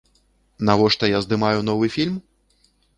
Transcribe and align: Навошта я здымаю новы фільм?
Навошта 0.69 1.11
я 1.17 1.21
здымаю 1.27 1.59
новы 1.71 1.95
фільм? 1.99 2.21